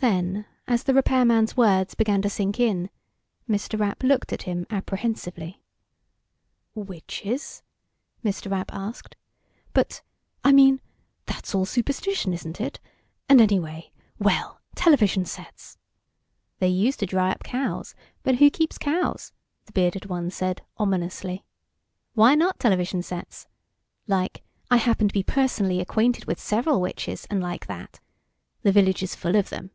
Then, 0.00 0.44
as 0.66 0.82
the 0.82 0.92
repairman's 0.92 1.56
words 1.56 1.94
began 1.94 2.20
to 2.22 2.28
sink 2.28 2.58
in, 2.58 2.90
Mr. 3.48 3.78
Rapp 3.78 4.02
looked 4.02 4.32
at 4.32 4.42
him 4.42 4.66
apprehensively. 4.68 5.62
"Witches?" 6.74 7.62
Mr. 8.24 8.50
Rapp 8.50 8.74
asked. 8.74 9.14
"But... 9.72 10.02
I 10.42 10.50
mean, 10.50 10.80
that's 11.26 11.54
all 11.54 11.64
superstition, 11.64 12.32
isn't 12.34 12.60
it? 12.60 12.80
And 13.28 13.40
anyway... 13.40 13.92
well, 14.18 14.60
television 14.74 15.24
sets!" 15.24 15.78
"They 16.58 16.68
used 16.68 16.98
to 16.98 17.06
dry 17.06 17.30
up 17.30 17.44
cows, 17.44 17.94
but 18.24 18.34
who 18.36 18.50
keeps 18.50 18.78
cows?" 18.78 19.32
the 19.66 19.72
bearded 19.72 20.06
one 20.06 20.28
said 20.28 20.62
ominously. 20.76 21.44
"Why 22.14 22.34
not 22.34 22.58
television 22.58 23.00
sets? 23.02 23.46
Like, 24.08 24.42
I 24.72 24.78
happen 24.78 25.06
to 25.06 25.14
be 25.14 25.22
personally 25.22 25.78
acquainted 25.80 26.24
with 26.24 26.40
several 26.40 26.80
witches 26.80 27.28
and 27.30 27.40
like 27.40 27.66
that. 27.66 28.00
The 28.62 28.72
Village 28.72 29.00
is 29.04 29.14
full 29.14 29.36
of 29.36 29.50
them. 29.50 29.70